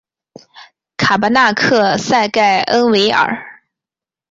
[0.97, 3.61] 卡巴纳克塞盖恩维尔。